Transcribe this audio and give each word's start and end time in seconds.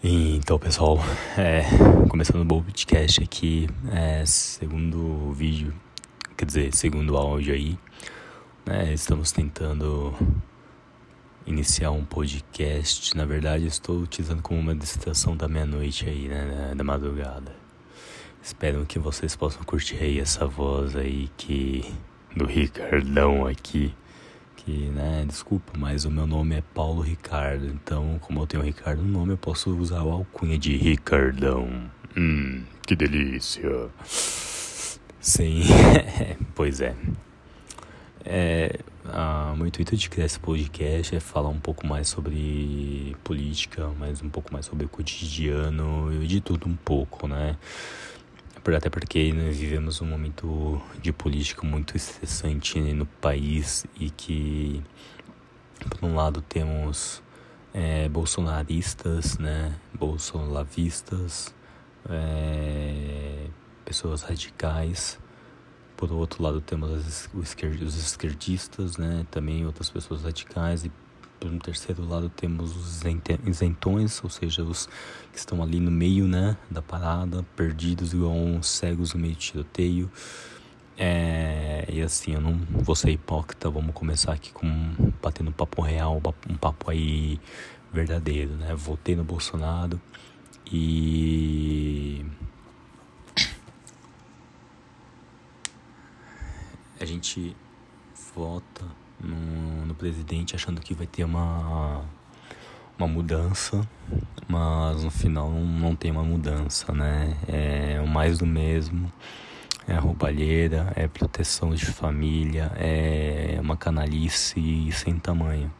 Então, 0.00 0.60
pessoal, 0.60 0.96
é, 1.36 1.64
começando 2.08 2.40
o 2.42 2.46
podcast 2.46 3.20
aqui, 3.20 3.68
é, 3.90 4.24
segundo 4.24 5.32
vídeo, 5.32 5.74
quer 6.36 6.44
dizer, 6.44 6.72
segundo 6.72 7.16
áudio 7.16 7.52
aí, 7.52 7.76
né, 8.64 8.92
estamos 8.92 9.32
tentando 9.32 10.14
iniciar 11.44 11.90
um 11.90 12.04
podcast. 12.04 13.16
Na 13.16 13.24
verdade, 13.24 13.66
estou 13.66 13.98
utilizando 13.98 14.40
como 14.40 14.60
uma 14.60 14.74
distração 14.74 15.36
da 15.36 15.48
meia-noite 15.48 16.08
aí, 16.08 16.28
né, 16.28 16.74
da 16.76 16.84
madrugada. 16.84 17.52
Espero 18.40 18.86
que 18.86 19.00
vocês 19.00 19.34
possam 19.34 19.64
curtir 19.64 19.96
aí 20.00 20.20
essa 20.20 20.46
voz 20.46 20.94
aí 20.94 21.28
que 21.36 21.84
do 22.36 22.46
Ricardão 22.46 23.44
aqui 23.48 23.92
que, 24.68 24.90
né, 24.90 25.24
desculpa, 25.26 25.72
mas 25.78 26.04
o 26.04 26.10
meu 26.10 26.26
nome 26.26 26.56
é 26.56 26.62
Paulo 26.74 27.00
Ricardo, 27.00 27.66
então, 27.68 28.18
como 28.20 28.42
eu 28.42 28.46
tenho 28.46 28.62
Ricardo 28.62 29.00
no 29.00 29.08
nome, 29.08 29.32
eu 29.32 29.38
posso 29.38 29.74
usar 29.74 30.02
o 30.02 30.12
alcunha 30.12 30.58
de 30.58 30.76
Ricardão. 30.76 31.90
Hum, 32.14 32.64
que 32.86 32.94
delícia. 32.94 33.88
Sim, 35.20 35.62
pois 36.54 36.82
é. 36.82 36.94
É, 38.22 38.78
a, 39.06 39.54
o 39.58 39.66
intuito 39.66 39.96
de 39.96 40.10
criar 40.10 40.26
esse 40.26 40.38
podcast 40.38 41.16
é 41.16 41.20
falar 41.20 41.48
um 41.48 41.60
pouco 41.60 41.86
mais 41.86 42.06
sobre 42.08 43.16
política, 43.24 43.90
mas 43.98 44.20
um 44.20 44.28
pouco 44.28 44.52
mais 44.52 44.66
sobre 44.66 44.84
o 44.84 44.88
cotidiano 44.90 46.12
e 46.22 46.26
de 46.26 46.42
tudo 46.42 46.68
um 46.68 46.76
pouco, 46.76 47.26
né? 47.26 47.56
Até 48.76 48.90
porque 48.90 49.32
né, 49.32 49.50
vivemos 49.50 50.00
um 50.00 50.06
momento 50.06 50.80
de 51.00 51.12
política 51.12 51.66
muito 51.66 51.96
estressante 51.96 52.80
né, 52.80 52.92
no 52.92 53.06
país 53.06 53.86
e 53.98 54.10
que, 54.10 54.82
por 55.88 56.04
um 56.04 56.14
lado, 56.14 56.42
temos 56.42 57.22
é, 57.72 58.08
bolsonaristas, 58.08 59.38
né, 59.38 59.74
bolsolavistas, 59.94 61.54
é, 62.08 63.46
pessoas 63.84 64.22
radicais. 64.22 65.18
Por 65.96 66.12
outro 66.12 66.42
lado, 66.42 66.60
temos 66.60 67.28
os 67.34 67.56
esquerdistas, 67.96 68.96
né, 68.96 69.26
também 69.30 69.66
outras 69.66 69.90
pessoas 69.90 70.22
radicais 70.22 70.84
e 70.84 70.92
um 71.44 71.58
terceiro 71.58 72.06
lado 72.06 72.28
temos 72.28 72.76
os 72.76 73.02
isentões, 73.46 74.22
ou 74.22 74.30
seja, 74.30 74.62
os 74.62 74.86
que 75.32 75.38
estão 75.38 75.62
ali 75.62 75.78
no 75.78 75.90
meio 75.90 76.26
né, 76.26 76.56
da 76.70 76.82
parada, 76.82 77.44
perdidos 77.54 78.12
igual 78.12 78.32
uns 78.32 78.66
cegos 78.66 79.14
no 79.14 79.20
meio 79.20 79.34
de 79.34 79.40
tiroteio. 79.40 80.10
É, 80.96 81.86
e 81.88 82.02
assim, 82.02 82.34
eu 82.34 82.40
não 82.40 82.58
vou 82.70 82.96
ser 82.96 83.10
hipócrita, 83.10 83.70
vamos 83.70 83.94
começar 83.94 84.32
aqui 84.32 84.52
com 84.52 84.68
batendo 85.22 85.50
um 85.50 85.52
papo 85.52 85.80
real, 85.80 86.20
um 86.48 86.56
papo 86.56 86.90
aí 86.90 87.40
verdadeiro, 87.92 88.54
né? 88.54 88.74
Votei 88.74 89.14
no 89.14 89.22
Bolsonaro 89.22 90.00
e 90.70 92.26
a 97.00 97.04
gente 97.04 97.56
vota 98.34 98.84
no, 99.20 99.86
no 99.86 99.94
presidente 99.94 100.54
achando 100.54 100.80
que 100.80 100.94
vai 100.94 101.06
ter 101.06 101.24
uma, 101.24 102.02
uma 102.98 103.08
mudança, 103.08 103.86
mas 104.46 105.04
no 105.04 105.10
final 105.10 105.50
não, 105.50 105.94
tem 105.94 106.10
uma 106.10 106.22
mudança, 106.22 106.92
né? 106.92 107.36
É 107.46 108.00
o 108.00 108.06
mais 108.06 108.38
do 108.38 108.46
mesmo, 108.46 109.12
é 109.86 109.94
roubalheira, 109.94 110.92
é 110.96 111.06
proteção 111.08 111.74
de 111.74 111.86
família, 111.86 112.72
é 112.76 113.58
uma 113.60 113.76
canalice 113.76 114.90
sem 114.92 115.18
tamanho. 115.18 115.72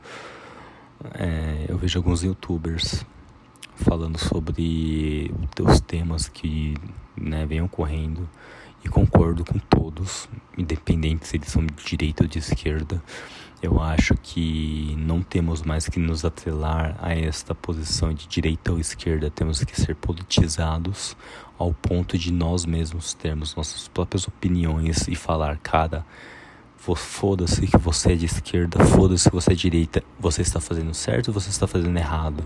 É, 1.14 1.66
eu 1.68 1.78
vejo 1.78 1.98
alguns 1.98 2.22
youtubers 2.22 3.04
falando 3.76 4.18
sobre 4.18 5.32
os 5.60 5.80
temas 5.80 6.28
que 6.28 6.74
né, 7.16 7.46
ocorrendo 7.62 8.28
e 8.84 8.88
concordo 8.88 9.44
com 9.44 9.58
todos, 9.58 10.28
independente 10.56 11.26
se 11.26 11.36
eles 11.36 11.48
são 11.48 11.64
de 11.64 11.84
direita 11.84 12.24
ou 12.24 12.28
de 12.28 12.38
esquerda. 12.38 13.02
Eu 13.60 13.80
acho 13.80 14.14
que 14.22 14.94
não 14.98 15.20
temos 15.20 15.62
mais 15.62 15.88
que 15.88 15.98
nos 15.98 16.24
atrelar 16.24 16.96
a 17.02 17.12
esta 17.12 17.54
posição 17.54 18.14
de 18.14 18.28
direita 18.28 18.70
ou 18.70 18.78
esquerda, 18.78 19.30
temos 19.30 19.64
que 19.64 19.80
ser 19.80 19.96
politizados 19.96 21.16
ao 21.58 21.74
ponto 21.74 22.16
de 22.16 22.32
nós 22.32 22.64
mesmos 22.64 23.14
termos 23.14 23.56
nossas 23.56 23.88
próprias 23.88 24.28
opiniões 24.28 25.08
e 25.08 25.16
falar, 25.16 25.58
cara, 25.58 26.06
foda-se 26.76 27.66
que 27.66 27.76
você 27.76 28.12
é 28.12 28.16
de 28.16 28.26
esquerda, 28.26 28.84
foda-se 28.84 29.28
que 29.28 29.34
você 29.34 29.52
é 29.52 29.54
de 29.54 29.62
direita, 29.62 30.04
você 30.20 30.42
está 30.42 30.60
fazendo 30.60 30.94
certo 30.94 31.28
ou 31.28 31.34
você 31.34 31.50
está 31.50 31.66
fazendo 31.66 31.98
errado, 31.98 32.44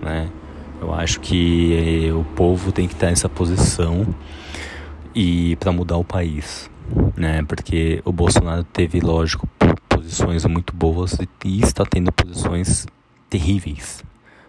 né? 0.00 0.30
Eu 0.80 0.94
acho 0.94 1.18
que 1.18 2.08
o 2.12 2.22
povo 2.36 2.70
tem 2.70 2.86
que 2.86 2.94
estar 2.94 3.08
nessa 3.08 3.28
posição 3.28 4.14
e 5.20 5.56
para 5.56 5.72
mudar 5.72 5.96
o 5.96 6.04
país, 6.04 6.70
né? 7.16 7.42
Porque 7.42 8.00
o 8.04 8.12
Bolsonaro 8.12 8.62
teve, 8.62 9.00
lógico, 9.00 9.48
posições 9.88 10.44
muito 10.44 10.72
boas 10.72 11.18
e 11.44 11.60
está 11.60 11.84
tendo 11.84 12.12
posições 12.12 12.86
terríveis 13.28 14.04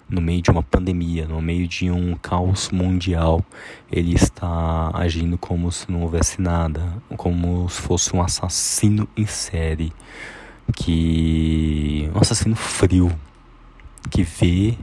no 0.08 0.22
meio 0.22 0.44
de 0.44 0.52
uma 0.52 0.62
pandemia, 0.62 1.28
no 1.28 1.42
meio 1.42 1.68
de 1.68 1.90
um 1.90 2.16
caos 2.16 2.70
mundial. 2.70 3.44
Ele 3.92 4.14
está 4.14 4.92
agindo 4.94 5.40
como 5.40 5.72
se 5.72 5.92
não 5.92 6.04
houvesse 6.04 6.40
nada, 6.40 7.02
como 7.18 7.68
se 7.68 7.82
fosse 7.82 8.16
um 8.16 8.22
assassino 8.22 9.10
em 9.18 9.26
série, 9.26 9.92
que 10.76 12.12
um 12.14 12.20
assassino 12.20 12.56
frio 12.56 13.12
que 14.12 14.22
vê 14.22 14.78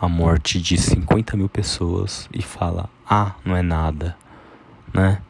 a 0.00 0.08
morte 0.08 0.60
de 0.60 0.76
50 0.76 1.36
mil 1.36 1.48
pessoas 1.48 2.28
e 2.34 2.42
fala: 2.42 2.90
ah, 3.08 3.36
não 3.44 3.54
é 3.54 3.62
nada 3.62 4.16
né? 4.92 5.22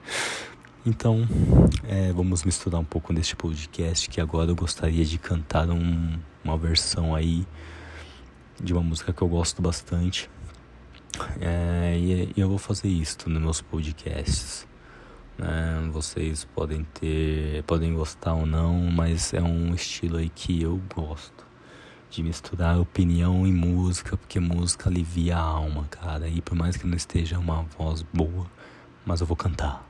Então, 0.87 1.29
é, 1.85 2.13
vamos 2.13 2.45
misturar 2.45 2.81
um 2.81 2.85
pouco 2.85 3.13
neste 3.13 3.37
podcast 3.37 4.09
que 4.09 4.21
agora 4.21 4.51
eu 4.51 4.57
gostaria 4.57 5.05
de 5.05 5.19
cantar 5.19 5.69
um, 5.69 6.19
uma 6.43 6.57
versão 6.57 7.15
aí 7.15 7.47
de 8.61 8.73
uma 8.73 8.83
música 8.83 9.13
que 9.13 9.21
eu 9.21 9.29
gosto 9.29 9.61
bastante. 9.61 10.31
É, 11.41 11.97
e, 11.99 12.33
eu 12.37 12.49
vou 12.49 12.59
fazer 12.59 12.89
isso 12.89 13.29
nos 13.29 13.41
meus 13.41 13.61
podcasts. 13.61 14.67
É, 15.39 15.89
vocês 15.91 16.45
podem 16.45 16.85
ter, 16.85 17.63
podem 17.65 17.95
gostar 17.95 18.35
ou 18.35 18.47
não, 18.47 18.75
mas 18.91 19.33
é 19.35 19.43
um 19.43 19.75
estilo 19.75 20.17
aí 20.17 20.29
que 20.29 20.63
eu 20.63 20.81
gosto 20.95 21.47
de 22.11 22.23
misturar 22.23 22.81
opinião 22.81 23.47
e 23.47 23.53
música, 23.53 24.17
porque 24.17 24.41
música 24.41 24.89
alivia 24.89 25.37
a 25.37 25.41
alma, 25.41 25.85
cara. 25.91 26.29
E 26.29 26.41
por 26.41 26.57
mais 26.57 26.77
que 26.77 26.87
não 26.87 26.97
esteja 26.97 27.39
uma 27.39 27.63
voz 27.77 28.03
boa, 28.03 28.47
mas 29.09 29.21
eu 29.23 29.27
vou 29.27 29.37
cantar. 29.37 29.83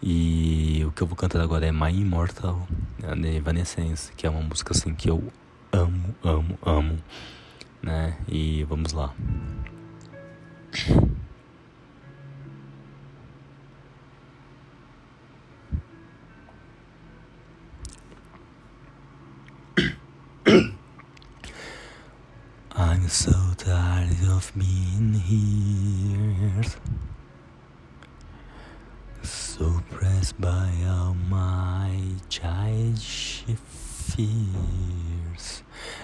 E 0.00 0.84
o 0.86 0.92
que 0.92 1.02
eu 1.02 1.06
vou 1.06 1.16
cantar 1.16 1.40
agora 1.42 1.66
é 1.66 1.72
My 1.72 1.90
Immortal, 1.90 2.64
de 3.20 3.36
Evanescence, 3.36 4.12
que 4.12 4.24
é 4.24 4.30
uma 4.30 4.40
música 4.40 4.72
assim 4.72 4.94
que 4.94 5.10
eu 5.10 5.32
amo, 5.72 6.14
amo, 6.22 6.56
amo, 6.64 6.96
né? 7.82 8.16
E 8.28 8.62
vamos 8.64 8.92
lá. 8.92 9.12
I'm 22.76 23.08
so 23.08 23.32
tired 23.56 24.24
of 24.30 24.52
being 24.56 25.14
here. 25.14 26.62
Pressed 30.20 30.38
by 30.38 30.70
all 30.86 31.16
my 31.30 31.98
childish 32.28 33.42
fears, 33.64 35.62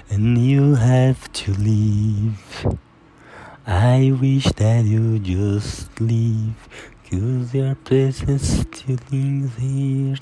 and 0.08 0.38
you 0.38 0.74
have 0.76 1.30
to 1.34 1.52
leave. 1.52 2.66
I 3.66 4.16
wish 4.18 4.46
that 4.52 4.86
you 4.86 5.18
just 5.18 6.00
leave, 6.00 6.56
cause 7.10 7.52
your 7.52 7.74
presence 7.74 8.64
still 8.64 8.96
lingers, 9.12 10.20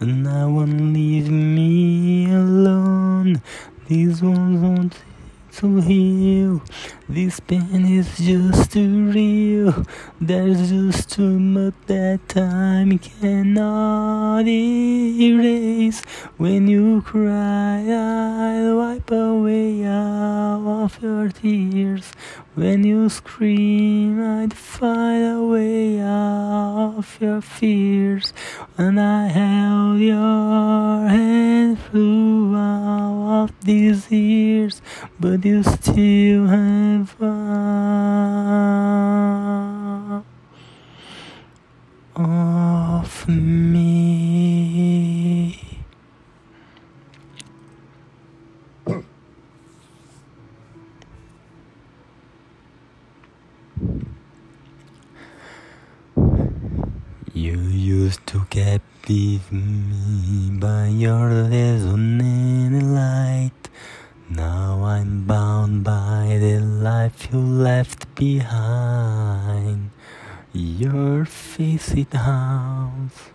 and 0.00 0.24
now 0.24 0.48
won't 0.48 0.92
leave 0.92 1.30
me 1.30 2.28
alone. 2.32 3.42
These 3.86 4.22
ones 4.22 4.60
won't 4.60 4.94
to 5.56 5.80
heal. 5.80 6.60
This 7.08 7.40
pain 7.40 7.86
is 7.86 8.18
just 8.18 8.72
too 8.72 9.10
real. 9.10 9.86
There's 10.20 10.68
just 10.68 11.10
too 11.10 11.38
much 11.38 11.74
that 11.86 12.28
time 12.28 12.98
cannot 12.98 14.46
erase. 14.46 16.02
When 16.36 16.68
you 16.68 17.00
cry, 17.02 17.86
I'll 17.88 18.76
wipe 18.76 19.10
away 19.10 19.86
all 19.86 20.84
of 20.84 21.02
your 21.02 21.30
tears. 21.30 22.12
When 22.54 22.84
you 22.84 23.08
scream, 23.08 24.20
I'd 24.22 24.54
find 24.54 25.24
a 25.24 25.44
way 25.44 26.00
out 26.00 26.94
of 26.98 27.18
your 27.20 27.40
fears. 27.40 28.32
When 28.76 28.98
I 28.98 29.28
held 29.28 30.00
your 30.00 31.08
hand 31.08 31.78
through 31.90 32.56
all 32.56 33.44
of 33.44 33.52
these 33.60 34.10
years, 34.10 34.35
but 35.18 35.44
you 35.44 35.62
still 35.62 36.46
have 36.46 37.08
fun. 37.10 38.75
Haunts 72.14 73.30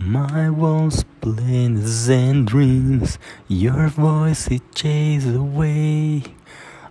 my 0.00 0.48
walls, 0.48 1.04
plans 1.20 2.08
and 2.08 2.46
dreams. 2.46 3.18
Your 3.48 3.88
voice 3.88 4.48
it 4.48 4.62
chases 4.74 5.34
away. 5.34 6.22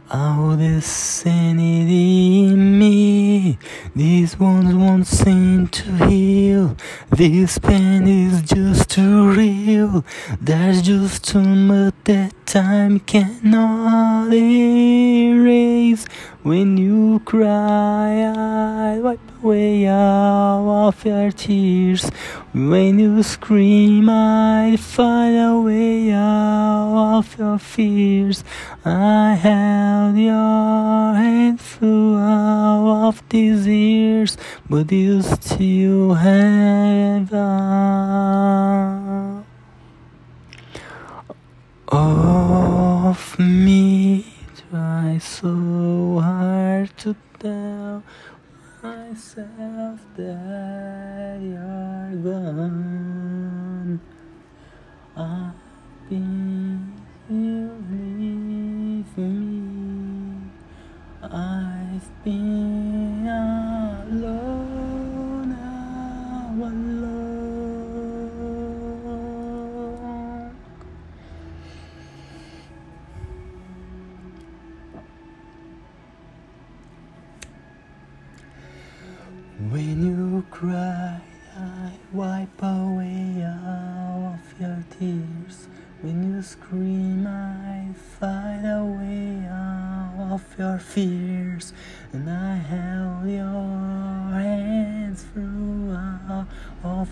All 0.09 0.56
the 0.56 0.81
sanity 0.81 2.45
in 2.45 2.80
me, 2.80 3.57
these 3.94 4.39
wounds 4.39 4.74
won't 4.74 5.06
seem 5.06 5.68
to 5.68 6.07
heal. 6.07 6.77
This 7.09 7.59
pain 7.59 8.07
is 8.07 8.42
just 8.42 8.89
too 8.89 9.30
real. 9.31 10.06
There's 10.39 10.81
just 10.81 11.25
too 11.25 11.42
much 11.42 11.94
that 12.06 12.33
time 12.45 13.01
cannot 13.01 14.33
erase. 14.33 16.06
When 16.43 16.77
you 16.77 17.19
cry, 17.25 18.21
I 18.21 18.99
wipe 18.99 19.19
away 19.43 19.87
all 19.89 20.87
of 20.87 21.03
your 21.03 21.31
tears. 21.31 22.09
When 22.53 22.99
you 22.99 23.23
scream, 23.23 24.09
I 24.09 24.77
find 24.77 25.35
a 25.35 25.59
way 25.59 26.11
out 26.11 27.17
of 27.17 27.37
your 27.37 27.57
fears. 27.57 28.43
I 28.85 29.33
held 29.33 30.17
your 30.17 31.15
hand 31.15 31.59
through 31.59 32.17
all 32.17 33.07
of 33.07 33.21
these 33.29 33.67
years, 33.67 34.37
but 34.69 34.91
you 34.91 35.21
still 35.21 36.13
have 36.13 37.33
of 43.17 43.39
me. 43.39 44.36
Try 44.69 45.17
so 45.19 46.19
hard 46.19 46.91
to 46.97 47.15
tell 47.39 48.03
myself 48.83 50.01
that 50.17 51.39
you're 51.41 52.11
gone. 52.21 54.01
I've 55.15 55.53
been 56.09 56.46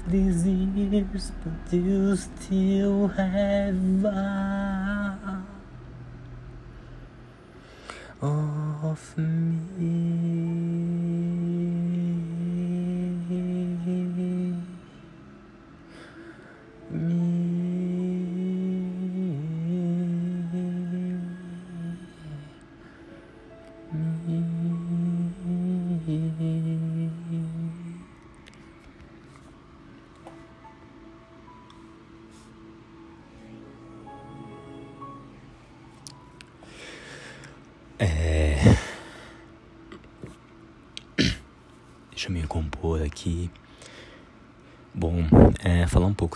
these 0.07 0.45
years, 0.45 1.31
but 1.43 1.73
you 1.73 2.15
still 2.15 3.07
have 3.07 4.05
of 8.21 9.17
me. 9.17 10.94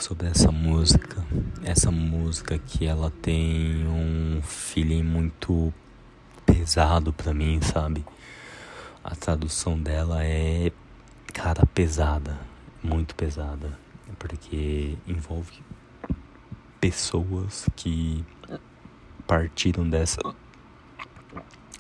Sobre 0.10 0.28
essa 0.28 0.52
música. 0.52 1.24
Essa 1.64 1.92
música 1.92 2.58
que 2.58 2.88
ela 2.88 3.12
tem 3.22 3.86
um 3.88 4.42
feeling 4.42 5.04
muito 5.04 5.72
pesado 6.48 7.14
pra 7.14 7.32
mim, 7.32 7.62
sabe? 7.62 8.04
A 9.04 9.16
tradução 9.16 9.80
dela 9.80 10.24
é, 10.24 10.72
cara, 11.32 11.64
pesada, 11.68 12.40
muito 12.82 13.14
pesada, 13.14 13.78
porque 14.18 14.98
envolve 15.08 15.62
pessoas 16.82 17.68
que 17.76 18.26
partiram 19.28 19.88
dessa 19.88 20.20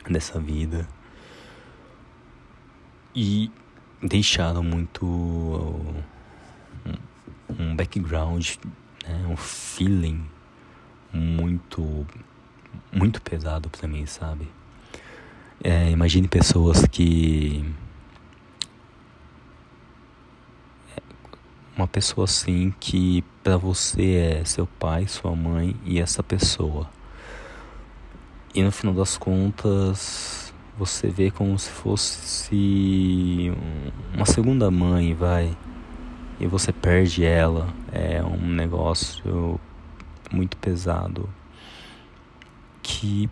dessa 0.07 0.39
vida 0.39 0.87
e 3.15 3.51
deixaram 4.03 4.61
muito 4.61 5.73
um 7.59 7.75
background, 7.75 8.55
né, 9.05 9.27
um 9.29 9.35
feeling 9.35 10.25
muito 11.13 12.07
muito 12.91 13.21
pesado 13.21 13.69
para 13.69 13.87
mim, 13.87 14.05
sabe? 14.05 14.47
É, 15.63 15.91
imagine 15.91 16.27
pessoas 16.27 16.85
que 16.85 17.65
uma 21.75 21.87
pessoa 21.87 22.25
assim 22.25 22.73
que 22.79 23.23
para 23.43 23.57
você 23.57 24.39
é 24.39 24.45
seu 24.45 24.67
pai, 24.67 25.07
sua 25.07 25.35
mãe 25.35 25.75
e 25.85 25.99
essa 25.99 26.21
pessoa. 26.21 26.89
E 28.53 28.63
no 28.63 28.71
final 28.71 28.93
das 28.93 29.17
contas, 29.17 30.53
você 30.77 31.07
vê 31.07 31.31
como 31.31 31.57
se 31.57 31.69
fosse 31.69 33.51
uma 34.13 34.25
segunda 34.25 34.71
mãe, 34.71 35.13
vai. 35.13 35.55
E 36.39 36.47
você 36.47 36.71
perde 36.71 37.25
ela. 37.25 37.67
É 37.91 38.23
um 38.23 38.47
negócio 38.47 39.59
muito 40.31 40.55
pesado 40.57 41.29
que 42.81 43.29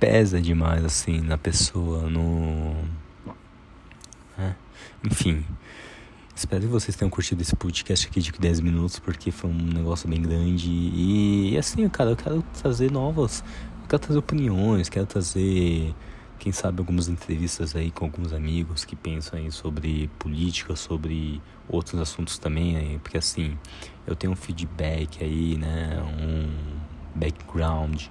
pesa 0.00 0.40
demais 0.40 0.84
assim 0.84 1.20
na 1.20 1.36
pessoa, 1.36 2.08
no 2.08 2.74
é. 4.38 4.54
enfim. 5.04 5.44
Espero 6.34 6.60
que 6.60 6.68
vocês 6.68 6.96
tenham 6.96 7.10
curtido 7.10 7.42
esse 7.42 7.56
podcast 7.56 8.06
aqui 8.06 8.20
de 8.20 8.30
10 8.30 8.60
minutos, 8.60 9.00
porque 9.00 9.32
foi 9.32 9.50
um 9.50 9.54
negócio 9.54 10.08
bem 10.08 10.22
grande. 10.22 10.70
E, 10.70 11.52
e 11.52 11.58
assim, 11.58 11.88
cara, 11.88 12.10
eu 12.10 12.16
quero 12.16 12.42
trazer 12.62 12.92
novas. 12.92 13.42
Eu 13.82 13.88
quero 13.88 13.98
trazer 14.00 14.18
opiniões, 14.20 14.88
quero 14.88 15.04
trazer, 15.04 15.92
quem 16.38 16.52
sabe, 16.52 16.78
algumas 16.78 17.08
entrevistas 17.08 17.74
aí 17.74 17.90
com 17.90 18.04
alguns 18.04 18.32
amigos 18.32 18.84
que 18.84 18.96
pensam 18.96 19.38
aí 19.38 19.50
sobre 19.50 20.08
política, 20.18 20.76
sobre 20.76 21.42
outros 21.68 22.00
assuntos 22.00 22.38
também, 22.38 22.98
porque 23.00 23.18
assim, 23.18 23.58
eu 24.06 24.16
tenho 24.16 24.32
um 24.32 24.36
feedback 24.36 25.22
aí, 25.22 25.56
né? 25.56 26.02
Um 26.20 26.48
background 27.14 28.04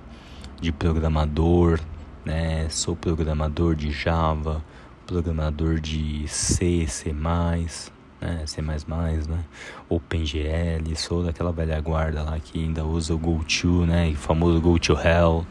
de 0.61 0.71
programador, 0.71 1.79
né? 2.25 2.67
Sou 2.69 2.95
programador 2.95 3.75
de 3.75 3.91
Java, 3.91 4.63
programador 5.07 5.79
de 5.79 6.27
C, 6.27 6.85
C+, 6.87 7.13
né, 7.13 8.45
C++, 8.45 8.61
né, 8.61 9.45
OpenGL, 9.87 10.95
sou 10.95 11.23
daquela 11.23 11.51
velha 11.51 11.79
guarda 11.79 12.23
lá 12.23 12.39
que 12.39 12.59
ainda 12.59 12.83
usa 12.83 13.13
o 13.13 13.17
GoTo, 13.17 13.85
né, 13.85 14.09
o 14.09 14.15
famoso 14.15 14.59
GoToHell 14.59 15.45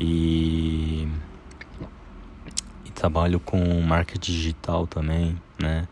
e 0.00 1.06
trabalho 3.02 3.40
com 3.40 3.58
marketing 3.80 4.30
digital 4.30 4.86
também, 4.86 5.36
né, 5.58 5.88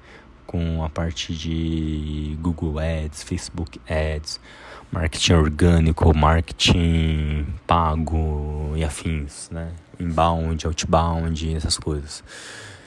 com 0.47 0.85
a 0.85 0.89
parte 0.89 1.35
de 1.35 2.39
Google 2.41 2.79
Ads, 2.79 3.25
Facebook 3.25 3.81
Ads, 3.89 4.39
marketing 4.93 5.33
orgânico, 5.33 6.17
marketing 6.17 7.53
pago 7.67 8.75
e 8.77 8.85
afins, 8.85 9.51
né, 9.51 9.75
inbound, 9.99 10.65
outbound, 10.65 11.53
essas 11.53 11.77
coisas. 11.77 12.23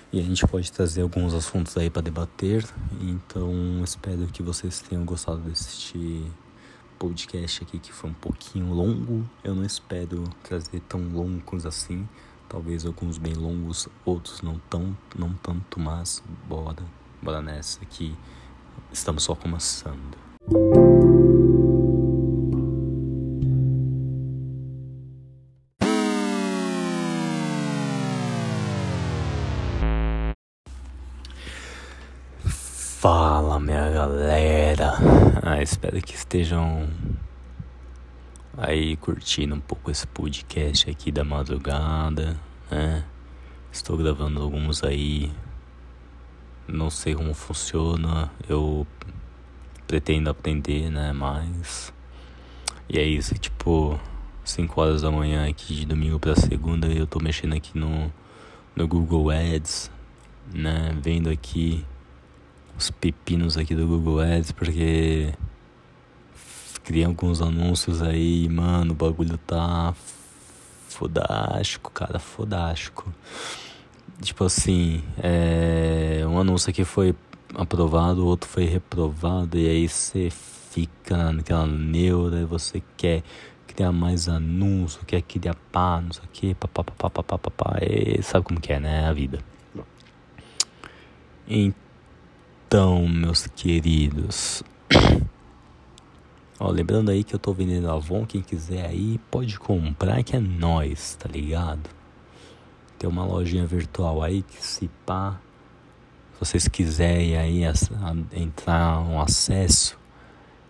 E 0.10 0.22
a 0.22 0.24
gente 0.24 0.48
pode 0.48 0.72
trazer 0.72 1.02
alguns 1.02 1.34
assuntos 1.34 1.76
aí 1.76 1.90
para 1.90 2.02
debater. 2.02 2.64
Então 3.02 3.82
espero 3.84 4.28
que 4.28 4.42
vocês 4.42 4.80
tenham 4.80 5.04
gostado 5.04 5.40
deste 5.40 6.24
podcast 6.98 7.62
aqui 7.62 7.78
que 7.78 7.92
foi 7.92 8.10
um 8.10 8.14
pouquinho 8.14 8.72
longo. 8.72 9.30
Eu 9.44 9.54
não 9.54 9.66
espero 9.66 10.24
trazer 10.44 10.80
tão 10.88 11.02
longos 11.10 11.66
assim. 11.66 12.08
Talvez 12.54 12.86
alguns 12.86 13.18
bem 13.18 13.34
longos, 13.34 13.90
outros 14.06 14.44
não 14.44 14.60
tão, 14.70 14.96
não 15.18 15.34
tanto, 15.34 15.80
mas 15.80 16.24
bora, 16.48 16.84
bora 17.20 17.42
nessa 17.42 17.84
que 17.84 18.16
estamos 18.92 19.24
só 19.24 19.34
começando. 19.34 20.16
Fala 33.00 33.60
minha 33.60 33.90
galera, 33.90 34.94
ah, 35.42 35.60
espero 35.60 36.00
que 36.04 36.14
estejam 36.14 36.88
aí 38.58 38.96
curtindo 38.98 39.56
um 39.56 39.60
pouco 39.60 39.90
esse 39.90 40.06
podcast 40.08 40.90
aqui 40.90 41.12
da 41.12 41.24
madrugada, 41.24 42.40
né? 42.70 43.04
Estou 43.72 43.98
gravando 43.98 44.42
alguns 44.42 44.84
aí, 44.84 45.32
não 46.68 46.90
sei 46.90 47.16
como 47.16 47.34
funciona, 47.34 48.32
eu 48.48 48.86
pretendo 49.88 50.30
aprender, 50.30 50.90
né? 50.90 51.12
Mas 51.12 51.92
e 52.88 53.00
é 53.00 53.04
isso, 53.04 53.34
tipo 53.36 54.00
5 54.44 54.82
horas 54.82 55.02
da 55.02 55.10
manhã 55.10 55.48
aqui 55.48 55.74
de 55.74 55.86
domingo 55.86 56.20
para 56.20 56.36
segunda 56.36 56.88
eu 56.88 57.08
tô 57.08 57.20
mexendo 57.20 57.54
aqui 57.56 57.78
no 57.78 58.12
no 58.76 58.88
Google 58.88 59.30
Ads, 59.30 59.92
né? 60.54 60.96
Vendo 61.02 61.30
aqui 61.30 61.86
os 62.78 62.90
pepinos 62.92 63.58
aqui 63.58 63.76
do 63.76 63.88
Google 63.88 64.20
Ads 64.20 64.52
porque 64.52 65.34
criei 66.84 67.06
alguns 67.06 67.42
anúncios 67.42 68.02
aí, 68.02 68.48
mano, 68.50 68.92
o 68.92 68.96
bagulho 68.96 69.38
tá 69.38 69.94
fodástico, 70.90 71.92
cara, 71.92 72.20
fodástico. 72.20 73.14
Tipo 74.22 74.46
assim, 74.46 75.04
é, 75.18 76.24
um 76.28 76.40
anúncio 76.40 76.70
aqui 76.70 76.84
foi 76.84 77.16
aprovado, 77.56 78.24
o 78.24 78.28
outro 78.28 78.50
foi 78.50 78.66
reprovado, 78.66 79.58
e 79.58 79.68
aí 79.68 79.88
você 79.88 80.30
fica 80.30 81.32
naquela 81.32 81.66
neura, 81.66 82.42
e 82.42 82.46
você 82.46 82.82
quer 82.98 83.24
criar 83.68 83.92
mais 83.92 84.28
anúncio, 84.28 85.02
quer 85.06 85.22
criar 85.22 85.56
pá, 85.72 86.02
não 86.02 86.12
sei 86.12 86.24
o 86.24 86.28
que, 86.28 86.54
papapá, 86.56 87.10
sabe 88.22 88.46
como 88.46 88.62
que 88.62 88.72
é, 88.74 88.80
né, 88.80 89.08
a 89.08 89.14
vida. 89.14 89.40
Então, 91.48 93.08
meus 93.08 93.48
queridos. 93.48 94.64
Ó, 96.60 96.70
lembrando 96.70 97.10
aí 97.10 97.24
que 97.24 97.34
eu 97.34 97.40
tô 97.40 97.52
vendendo 97.52 97.90
Avon, 97.90 98.26
quem 98.26 98.42
quiser 98.42 98.86
aí 98.86 99.20
pode 99.32 99.58
comprar 99.58 100.24
que 100.24 100.36
é 100.36 100.40
nós, 100.40 101.16
tá 101.16 101.28
ligado? 101.28 101.90
Tem 102.98 103.10
uma 103.10 103.26
lojinha 103.26 103.66
virtual 103.66 104.22
aí 104.22 104.44
que 104.44 104.64
se 104.64 104.88
pá, 105.06 105.40
se 106.34 106.40
vocês 106.40 106.68
quiserem 106.68 107.38
aí 107.38 107.64
entrar 108.34 109.00
um 109.00 109.20
acesso, 109.20 109.98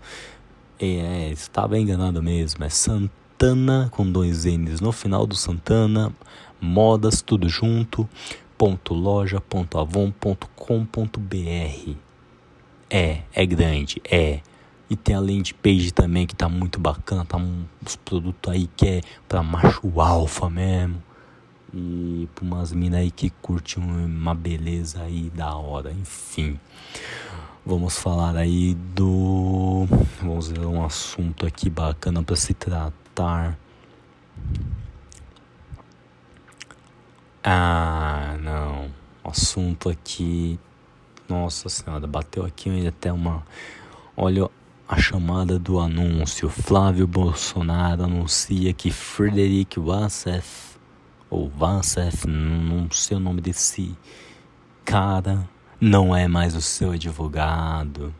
É, 0.78 1.30
estava 1.30 1.78
enganado 1.78 2.22
mesmo. 2.22 2.64
É 2.64 2.68
Santana 2.68 3.19
com 3.90 4.10
dois 4.10 4.44
N's 4.44 4.82
no 4.82 4.92
final 4.92 5.26
do 5.26 5.34
Santana, 5.34 6.12
modas 6.60 7.22
tudo 7.22 7.48
junto, 7.48 8.06
ponto 8.58 8.92
loja, 8.92 9.40
ponto 9.40 9.78
avon, 9.78 10.10
ponto 10.10 10.46
com, 10.54 10.84
ponto 10.84 11.18
br. 11.18 11.96
É, 12.90 13.22
é 13.32 13.46
grande, 13.46 14.02
é. 14.04 14.40
E 14.90 14.94
tem 14.96 15.16
a 15.16 15.20
landing 15.20 15.54
page 15.62 15.90
também 15.90 16.26
que 16.26 16.36
tá 16.36 16.50
muito 16.50 16.78
bacana, 16.78 17.24
tá 17.24 17.38
uns 17.38 17.96
produtos 18.04 18.52
aí 18.52 18.68
que 18.76 18.86
é 18.86 19.00
pra 19.26 19.42
macho 19.42 19.90
alfa 19.98 20.50
mesmo. 20.50 21.02
E 21.72 22.28
pra 22.34 22.44
umas 22.44 22.72
minas 22.72 23.00
aí 23.00 23.10
que 23.10 23.30
curtem 23.30 23.82
uma 23.82 24.34
beleza 24.34 25.00
aí 25.00 25.30
da 25.30 25.54
hora, 25.54 25.90
enfim. 25.92 26.60
Vamos 27.64 27.96
falar 27.96 28.36
aí 28.36 28.74
do. 28.94 29.86
Vamos 30.20 30.48
ver 30.48 30.66
um 30.66 30.84
assunto 30.84 31.46
aqui 31.46 31.70
bacana 31.70 32.22
para 32.22 32.36
se 32.36 32.52
tratar. 32.52 32.99
Ah, 37.42 38.36
não. 38.40 38.90
Assunto 39.24 39.88
aqui. 39.88 40.58
Nossa 41.28 41.68
senhora, 41.68 42.06
bateu 42.06 42.44
aqui 42.44 42.86
até 42.86 43.12
uma. 43.12 43.44
Olha 44.16 44.50
a 44.88 44.98
chamada 44.98 45.58
do 45.58 45.78
anúncio. 45.78 46.48
Flávio 46.48 47.06
Bolsonaro 47.06 48.04
anuncia 48.04 48.72
que 48.72 48.90
Frederic 48.90 49.78
Wassef 49.78 50.70
ou 51.30 51.48
Vansef, 51.48 52.26
não 52.26 52.90
sei 52.90 53.16
o 53.16 53.20
nome 53.20 53.40
desse 53.40 53.96
cara, 54.84 55.48
não 55.80 56.14
é 56.14 56.26
mais 56.26 56.56
o 56.56 56.60
seu 56.60 56.90
advogado. 56.90 58.12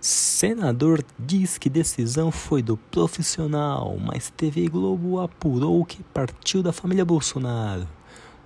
Senador 0.00 1.04
diz 1.18 1.58
que 1.58 1.68
decisão 1.68 2.30
foi 2.30 2.62
do 2.62 2.76
profissional, 2.76 3.96
mas 4.00 4.30
TV 4.30 4.68
Globo 4.68 5.18
apurou 5.18 5.84
que 5.84 6.04
partiu 6.04 6.62
da 6.62 6.72
família 6.72 7.04
Bolsonaro. 7.04 7.88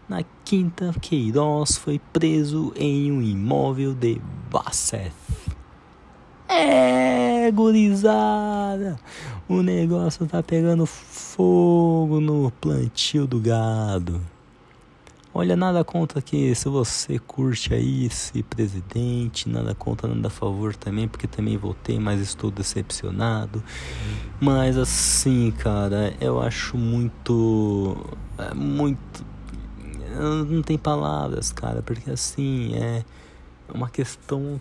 Na 0.08 0.24
quinta, 0.44 0.94
Queiroz 1.00 1.76
foi 1.76 2.00
preso 2.10 2.72
em 2.74 3.12
um 3.12 3.20
imóvel 3.20 3.94
de 3.94 4.18
Vassef. 4.50 5.12
É, 6.48 7.50
gurizada, 7.50 8.98
o 9.46 9.62
negócio 9.62 10.26
tá 10.26 10.42
pegando 10.42 10.86
fogo 10.86 12.18
no 12.20 12.50
plantio 12.50 13.26
do 13.26 13.38
gado. 13.38 14.20
Olha, 15.34 15.56
nada 15.56 15.82
contra 15.82 16.20
que 16.20 16.54
se 16.54 16.68
você 16.68 17.18
curte 17.18 17.72
aí 17.72 18.04
esse 18.04 18.42
presidente, 18.42 19.48
nada 19.48 19.74
contra, 19.74 20.06
nada 20.06 20.28
a 20.28 20.30
favor 20.30 20.76
também, 20.76 21.08
porque 21.08 21.26
também 21.26 21.56
voltei, 21.56 21.98
mas 21.98 22.20
estou 22.20 22.50
decepcionado. 22.50 23.62
Mas 24.38 24.76
assim, 24.76 25.50
cara, 25.50 26.14
eu 26.20 26.38
acho 26.38 26.76
muito. 26.76 27.96
É 28.36 28.52
muito. 28.52 29.24
Não 30.46 30.60
tem 30.60 30.76
palavras, 30.76 31.50
cara, 31.50 31.80
porque 31.80 32.10
assim, 32.10 32.74
é 32.74 33.02
uma 33.72 33.88
questão 33.88 34.60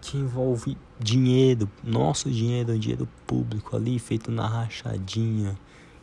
que 0.00 0.18
envolve 0.18 0.76
dinheiro, 0.98 1.70
nosso 1.84 2.28
dinheiro, 2.28 2.76
dinheiro 2.76 3.08
público 3.28 3.76
ali, 3.76 3.96
feito 4.00 4.32
na 4.32 4.48
rachadinha, 4.48 5.56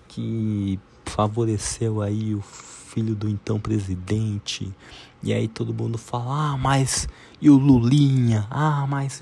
que 0.07 0.79
favoreceu 1.05 2.01
aí 2.01 2.33
o 2.33 2.41
filho 2.88 3.15
do 3.15 3.29
então 3.29 3.60
presidente. 3.60 4.74
E 5.22 5.34
aí 5.34 5.48
todo 5.48 5.74
mundo 5.74 5.98
fala: 5.98 6.53
"Ah, 6.53 6.58
mas 6.58 7.08
e 7.41 7.50
o 7.50 7.58
Lulinha? 7.58 8.48
Ah, 8.50 8.86
mas 8.88 9.22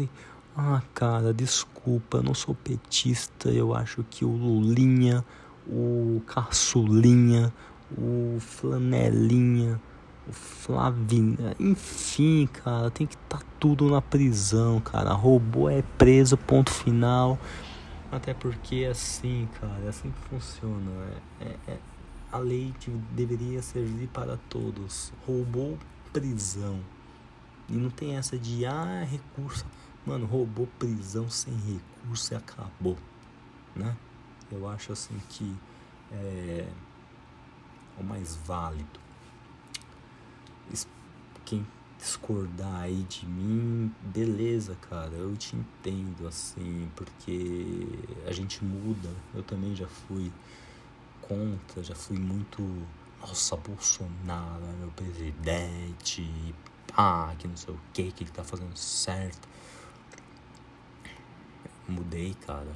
ah, 0.56 0.82
cara, 0.94 1.34
desculpa, 1.34 2.18
eu 2.18 2.24
não 2.24 2.34
sou 2.34 2.56
petista, 2.56 3.50
eu 3.50 3.76
acho 3.76 4.06
que 4.10 4.24
o 4.24 4.32
Lulinha, 4.32 5.26
o 5.68 6.22
Caçulinha, 6.26 7.54
o 7.98 8.38
Flanelinha, 8.40 9.82
o 10.26 10.32
Flavinha, 10.32 11.54
enfim, 11.60 12.48
cara, 12.48 12.90
tem 12.90 13.06
que 13.06 13.16
estar 13.16 13.40
tá 13.40 13.46
tudo 13.60 13.90
na 13.90 14.02
prisão, 14.02 14.80
cara. 14.80 15.12
Robô 15.12 15.70
é 15.70 15.82
preso, 15.98 16.38
ponto 16.38 16.72
final. 16.72 17.38
Até 18.10 18.34
porque 18.34 18.86
é 18.86 18.92
assim, 18.92 19.50
cara, 19.60 19.82
é 19.86 19.90
assim 19.90 20.10
que 20.10 20.30
funciona. 20.30 20.90
É, 21.42 21.46
é, 21.46 21.58
é, 21.68 21.78
a 22.36 22.40
lei 22.40 22.74
deveria 23.12 23.62
servir 23.62 24.08
para 24.08 24.38
todos. 24.50 25.14
Roubou 25.26 25.78
prisão. 26.12 26.80
E 27.70 27.74
não 27.74 27.90
tem 27.90 28.16
essa 28.16 28.38
de 28.38 28.66
ah, 28.66 29.04
recurso. 29.04 29.66
Mano, 30.06 30.26
roubou 30.26 30.68
prisão 30.80 31.30
sem 31.30 31.54
recurso 31.56 32.34
e 32.34 32.38
acabou. 32.38 32.98
Né? 33.76 33.96
Eu 34.52 34.68
acho 34.70 34.92
assim 34.92 35.20
que 35.30 35.56
é 36.12 36.68
o 37.98 38.04
mais 38.04 38.36
válido 38.36 39.06
quem 41.46 41.66
discordar 42.00 42.82
aí 42.82 43.04
de 43.04 43.26
mim, 43.26 43.92
beleza, 44.04 44.76
cara, 44.90 45.14
eu 45.14 45.36
te 45.38 45.56
entendo 45.56 46.28
assim, 46.28 46.90
porque 46.96 47.88
a 48.28 48.32
gente 48.32 48.64
muda. 48.66 49.10
Eu 49.34 49.44
também 49.44 49.76
já 49.76 49.88
fui 49.88 50.32
contra, 51.28 51.84
já 51.84 51.96
fui 51.96 52.18
muito, 52.18 52.62
nossa, 53.20 53.56
Bolsonaro, 53.56 54.66
meu 54.80 54.92
presidente, 54.92 56.54
pá, 56.96 57.34
que 57.38 57.48
não 57.48 57.58
sei 57.58 57.74
o 57.74 57.80
que, 57.94 58.12
que 58.12 58.24
ele 58.24 58.32
tá 58.32 58.44
fazendo 58.44 58.76
certo. 58.76 59.48
Mudei, 61.88 62.34
cara. 62.46 62.76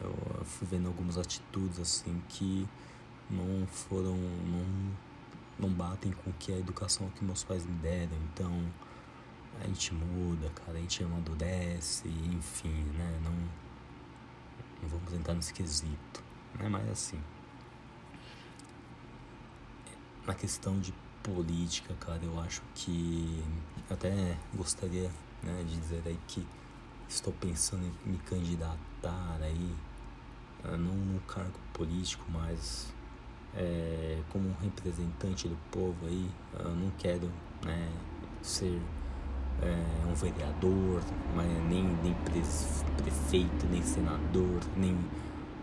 Eu 0.00 0.44
fui 0.44 0.66
vendo 0.66 0.88
algumas 0.88 1.18
atitudes 1.18 1.78
assim 1.78 2.22
que 2.28 2.68
não 3.30 3.66
foram. 3.66 4.16
não, 4.16 4.94
não 5.58 5.68
batem 5.70 6.12
com 6.12 6.32
que 6.32 6.52
a 6.52 6.58
educação 6.58 7.08
que 7.10 7.24
meus 7.24 7.44
pais 7.44 7.64
me 7.64 7.74
deram. 7.78 8.16
Então 8.32 8.52
a 9.60 9.66
gente 9.66 9.94
muda, 9.94 10.50
cara, 10.50 10.78
a 10.78 10.80
gente 10.80 11.02
amadurece, 11.02 12.08
enfim, 12.08 12.84
né? 12.96 13.20
Não, 13.22 13.32
não 14.82 14.88
vamos 14.88 15.12
entrar 15.12 15.34
nesse 15.34 15.52
quesito, 15.52 16.22
né? 16.58 16.68
Mas 16.68 16.88
assim, 16.88 17.20
na 20.26 20.34
questão 20.34 20.78
de 20.78 20.92
política, 21.22 21.94
cara, 22.00 22.20
eu 22.22 22.38
acho 22.40 22.62
que 22.74 23.42
até 23.90 24.36
gostaria 24.54 25.10
né, 25.42 25.64
de 25.66 25.76
dizer 25.76 26.02
aí 26.06 26.18
que 26.26 26.46
estou 27.08 27.32
pensando 27.34 27.84
em 27.84 28.10
me 28.10 28.18
candidatar 28.18 29.38
aí, 29.40 29.74
eh, 30.64 30.76
não 30.76 30.94
no 30.94 31.20
cargo 31.20 31.58
político, 31.72 32.24
mas 32.30 32.92
é, 33.54 34.20
como 34.30 34.48
um 34.48 34.54
representante 34.62 35.48
do 35.48 35.56
povo 35.70 36.06
aí, 36.06 36.30
eu 36.58 36.70
não 36.70 36.90
quero 36.98 37.30
né, 37.64 37.88
ser 38.42 38.80
é, 39.62 40.06
um 40.06 40.14
vereador, 40.14 41.02
mas 41.34 41.46
nem, 41.68 41.84
nem 42.02 42.14
prefeito, 42.96 43.66
nem 43.70 43.82
senador, 43.82 44.60
nem, 44.76 44.96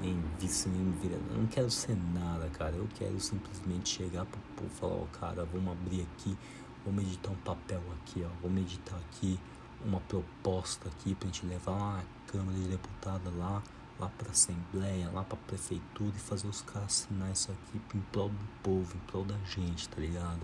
nem 0.01 0.19
vice, 0.39 0.67
nem 0.67 0.91
vereador. 0.91 1.31
Eu 1.31 1.37
não 1.37 1.47
quero 1.47 1.69
ser 1.69 1.95
nada, 2.13 2.49
cara. 2.49 2.75
Eu 2.75 2.87
quero 2.95 3.19
simplesmente 3.19 3.89
chegar 3.89 4.25
pro 4.25 4.39
povo 4.55 4.69
e 4.73 4.79
falar, 4.79 4.93
ó, 4.93 5.03
oh, 5.03 5.07
cara, 5.19 5.45
vamos 5.45 5.71
abrir 5.71 6.01
aqui, 6.01 6.37
vamos 6.85 7.03
editar 7.03 7.31
um 7.31 7.35
papel 7.37 7.81
aqui, 8.01 8.25
ó, 8.25 8.29
vamos 8.41 8.61
editar 8.61 8.97
aqui 8.97 9.39
uma 9.85 9.99
proposta 10.01 10.89
aqui 10.89 11.15
pra 11.15 11.27
gente 11.27 11.45
levar 11.45 11.71
uma 11.71 12.03
Câmara 12.27 12.57
de 12.57 12.67
Deputados 12.67 13.35
lá, 13.37 13.61
lá 13.99 14.09
pra 14.17 14.31
Assembleia, 14.31 15.09
lá 15.11 15.23
pra 15.23 15.37
Prefeitura 15.47 16.13
e 16.15 16.19
fazer 16.19 16.47
os 16.47 16.61
caras 16.61 16.85
assinar 16.85 17.31
isso 17.31 17.51
aqui 17.51 17.81
em 17.97 18.01
prol 18.11 18.29
do 18.29 18.47
povo, 18.63 18.95
em 18.95 18.99
prol 19.07 19.25
da 19.25 19.37
gente, 19.45 19.89
tá 19.89 19.99
ligado? 19.99 20.41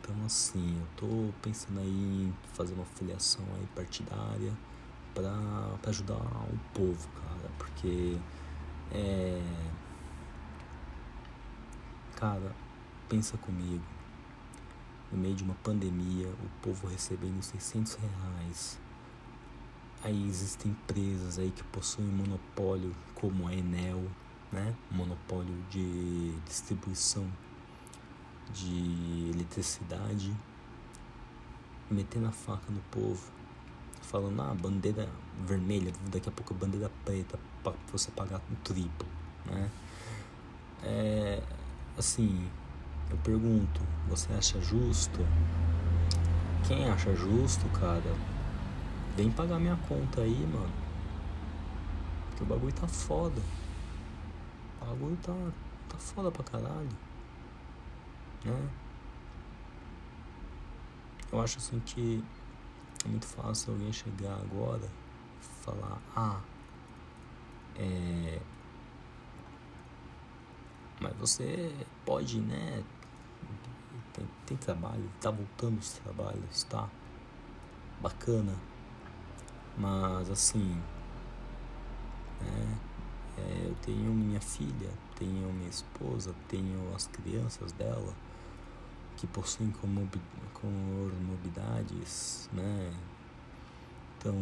Então 0.00 0.14
assim, 0.24 0.78
eu 0.78 0.86
tô 0.96 1.32
pensando 1.42 1.80
aí 1.80 1.88
em 1.88 2.34
fazer 2.52 2.74
uma 2.74 2.84
filiação 2.84 3.44
aí 3.56 3.66
partidária 3.74 4.52
pra 5.14 5.32
ajudar 5.86 6.16
o 6.16 6.58
povo, 6.74 7.08
cara, 7.22 7.27
porque 7.78 8.16
é. 8.92 9.40
Cara, 12.16 12.54
pensa 13.08 13.38
comigo. 13.38 13.84
No 15.12 15.18
meio 15.18 15.34
de 15.34 15.44
uma 15.44 15.54
pandemia, 15.54 16.28
o 16.28 16.48
povo 16.60 16.88
recebendo 16.88 17.40
600 17.40 17.94
reais. 17.94 18.78
Aí 20.02 20.28
existem 20.28 20.72
empresas 20.72 21.38
aí 21.38 21.50
que 21.50 21.62
possuem 21.64 22.08
monopólio, 22.08 22.94
como 23.14 23.48
a 23.48 23.54
Enel, 23.54 24.04
né? 24.52 24.74
Monopólio 24.90 25.54
de 25.70 26.32
distribuição 26.44 27.26
de 28.52 29.30
eletricidade, 29.34 30.34
metendo 31.90 32.26
a 32.26 32.32
faca 32.32 32.70
no 32.70 32.80
povo, 32.90 33.30
falando, 34.02 34.40
ah, 34.42 34.54
bandeira 34.54 35.08
vermelha, 35.46 35.92
daqui 36.10 36.28
a 36.28 36.32
pouco 36.32 36.54
bandeira 36.54 36.90
preta, 37.04 37.38
para 37.62 37.72
você 37.92 38.10
pagar 38.10 38.40
um 38.50 38.54
triplo, 38.56 39.08
né? 39.46 39.70
É, 40.82 41.42
assim, 41.96 42.48
eu 43.10 43.16
pergunto, 43.18 43.80
você 44.08 44.32
acha 44.32 44.60
justo? 44.60 45.18
Quem 46.66 46.88
acha 46.88 47.14
justo, 47.14 47.66
cara, 47.70 48.14
vem 49.16 49.30
pagar 49.30 49.58
minha 49.58 49.76
conta 49.88 50.20
aí, 50.20 50.46
mano. 50.52 50.72
Porque 52.28 52.42
o 52.42 52.46
bagulho 52.46 52.72
tá 52.72 52.86
foda. 52.86 53.40
O 54.80 54.86
bagulho 54.86 55.16
tá, 55.16 55.32
tá 55.88 55.98
foda 55.98 56.30
pra 56.30 56.44
caralho. 56.44 56.88
Né? 58.44 58.68
Eu 61.32 61.40
acho 61.40 61.58
assim 61.58 61.80
que 61.80 62.24
é 63.04 63.08
muito 63.08 63.26
fácil 63.26 63.72
alguém 63.72 63.92
chegar 63.92 64.34
agora 64.34 64.84
e 65.40 65.64
falar, 65.64 65.98
ah, 66.16 66.40
é. 67.78 68.40
Mas 71.00 71.16
você 71.16 71.72
pode, 72.04 72.40
né? 72.40 72.82
Tem, 74.12 74.26
tem 74.46 74.56
trabalho, 74.56 75.08
tá 75.20 75.30
voltando 75.30 75.78
os 75.78 75.92
trabalhos, 75.92 76.64
tá? 76.64 76.88
Bacana. 78.00 78.54
Mas 79.76 80.28
assim, 80.30 80.82
né? 82.40 82.78
É, 83.38 83.66
eu 83.68 83.74
tenho 83.82 84.12
minha 84.12 84.40
filha, 84.40 84.90
tenho 85.16 85.52
minha 85.52 85.68
esposa, 85.68 86.34
tenho 86.48 86.92
as 86.94 87.06
crianças 87.06 87.70
dela 87.72 88.12
que 89.16 89.26
possuem 89.26 89.72
comorbidades, 90.52 92.48
né? 92.52 92.92
Então, 94.16 94.34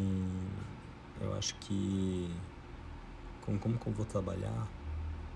eu 1.21 1.35
acho 1.37 1.55
que 1.57 2.31
como, 3.47 3.59
como 3.61 3.79
que 3.79 3.87
eu 3.87 3.93
vou 3.93 4.05
trabalhar, 4.05 4.67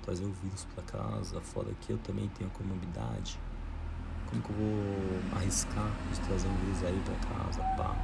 trazer 0.03 0.25
o 0.25 0.33
vírus 0.33 0.66
para 0.75 0.83
casa, 0.83 1.40
fora 1.40 1.73
que 1.81 1.92
eu 1.92 1.99
também 1.99 2.29
tenho 2.31 2.51
comorbidade, 2.51 3.38
como 4.29 4.42
que 4.42 4.51
eu 4.51 4.57
vou 4.57 5.38
arriscar 5.38 5.90
de 6.12 6.20
trazer 6.20 6.49
um 6.49 6.57
vírus 6.57 6.83
aí 6.83 7.03
para 7.05 7.37
casa, 7.37 7.61
pá. 7.77 7.96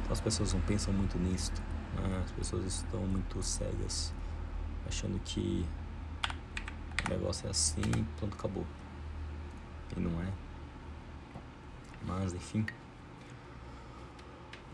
Então 0.00 0.12
as 0.12 0.20
pessoas 0.20 0.52
não 0.52 0.60
pensam 0.62 0.92
muito 0.92 1.16
nisso, 1.18 1.52
né? 1.94 2.22
As 2.24 2.32
pessoas 2.32 2.66
estão 2.66 3.00
muito 3.06 3.40
cegas, 3.42 4.12
achando 4.86 5.18
que 5.20 5.64
o 7.06 7.10
negócio 7.10 7.46
é 7.46 7.50
assim, 7.50 8.06
pronto, 8.18 8.34
acabou. 8.34 8.66
E 9.96 10.00
não 10.00 10.20
é. 10.20 10.32
Mas, 12.04 12.34
enfim. 12.34 12.66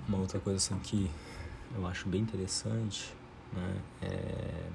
Uma 0.09 0.19
outra 0.19 0.41
coisa 0.41 0.57
assim 0.57 0.79
que 0.79 1.11
eu 1.75 1.87
acho 1.87 2.09
bem 2.09 2.23
interessante, 2.23 3.15
né, 3.53 3.83
é 4.03 4.69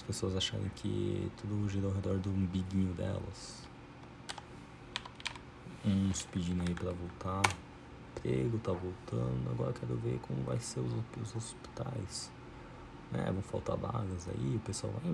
as 0.00 0.02
pessoas 0.02 0.34
acharem 0.34 0.70
que 0.76 1.30
tudo 1.36 1.68
gira 1.68 1.86
ao 1.86 1.92
redor 1.92 2.18
do 2.18 2.30
umbiguinho 2.30 2.92
delas. 2.94 3.68
Uns 5.84 6.22
pedindo 6.22 6.62
aí 6.66 6.74
pra 6.74 6.90
voltar, 6.90 7.42
emprego 8.16 8.58
tá 8.58 8.72
voltando, 8.72 9.50
agora 9.50 9.72
quero 9.72 9.96
ver 9.96 10.18
como 10.20 10.42
vai 10.42 10.58
ser 10.58 10.80
os, 10.80 10.92
os 11.22 11.36
hospitais. 11.36 12.30
Né, 13.10 13.30
vão 13.32 13.42
faltar 13.42 13.76
vagas 13.76 14.28
aí, 14.28 14.56
o 14.56 14.60
pessoal 14.60 14.92
vai, 15.02 15.12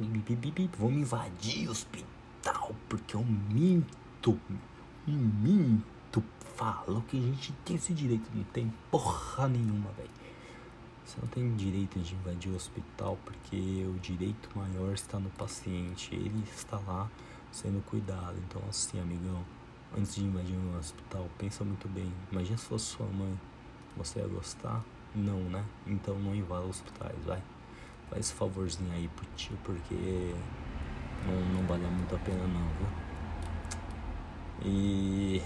vamos 0.79 0.99
invadir 0.99 1.67
o 1.67 1.71
hospital, 1.71 2.75
porque 2.89 3.17
eu 3.17 3.25
minto, 3.25 4.39
minto, 5.07 6.23
falo 6.55 7.03
que 7.09 7.19
a 7.19 7.23
gente 7.23 7.53
tem 7.65 7.77
esse 7.77 7.95
direito, 7.95 8.31
não 8.35 8.45
tem 8.45 8.73
porra 8.91 9.49
nenhuma, 9.49 9.91
velho. 9.93 10.26
Você 11.07 11.21
não 11.21 11.29
tem 11.29 11.55
direito 11.55 12.01
de 12.01 12.17
invadir 12.17 12.51
o 12.51 12.57
hospital 12.57 13.17
porque 13.25 13.87
o 13.89 13.97
direito 14.01 14.51
maior 14.57 14.93
está 14.93 15.21
no 15.21 15.31
paciente, 15.31 16.13
ele 16.13 16.43
está 16.53 16.79
lá 16.79 17.09
sendo 17.53 17.81
cuidado. 17.85 18.35
Então, 18.49 18.61
assim, 18.69 19.01
amigão, 19.01 19.45
antes 19.97 20.17
de 20.17 20.25
invadir 20.25 20.57
um 20.57 20.77
hospital, 20.77 21.29
pensa 21.39 21.63
muito 21.63 21.87
bem. 21.89 22.13
Imagina 22.33 22.59
se 22.59 22.67
fosse 22.67 22.87
sua 22.87 23.07
mãe, 23.07 23.39
você 23.97 24.19
ia 24.19 24.27
gostar? 24.27 24.85
Não, 25.15 25.39
né? 25.45 25.65
Então 25.87 26.19
não 26.19 26.35
invada 26.35 26.67
hospitais, 26.67 27.17
vai. 27.25 27.41
Faz 28.11 28.27
esse 28.27 28.35
favorzinho 28.35 28.93
aí 28.93 29.09
pro 29.15 29.25
tio, 29.37 29.57
porque 29.63 30.35
não, 31.25 31.55
não 31.55 31.67
vale 31.69 31.87
muito 31.87 32.17
a 32.17 32.19
pena 32.19 32.45
não, 32.49 32.69
viu? 32.79 32.89
E 34.65 35.43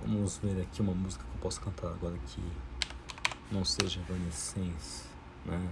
vamos 0.00 0.38
ver 0.38 0.62
aqui 0.62 0.80
uma 0.80 0.94
música 0.94 1.24
que 1.24 1.36
eu 1.36 1.40
posso 1.40 1.60
cantar 1.60 1.88
agora 1.88 2.16
que 2.26 2.40
não 3.50 3.64
seja 3.64 4.00
Evanescence, 4.00 5.04
né? 5.44 5.68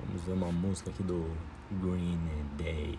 Vamos 0.00 0.22
ver 0.22 0.32
uma 0.32 0.52
música 0.52 0.90
aqui 0.90 1.02
do 1.02 1.30
Green 1.72 2.18
Day. 2.56 2.98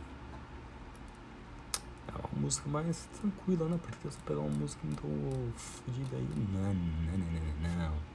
É 2.08 2.12
uma 2.12 2.42
música 2.42 2.68
mais 2.70 3.08
tranquila, 3.20 3.68
né? 3.68 3.80
Porque 3.82 4.08
você 4.08 4.20
pegar 4.26 4.42
uma 4.42 4.58
música 4.58 4.82
muito 4.84 5.54
fodida 5.56 6.18
aí, 6.18 6.30
não, 6.52 6.74
não, 6.74 7.18
não, 7.18 7.78
não, 7.78 7.88
não. 7.88 8.10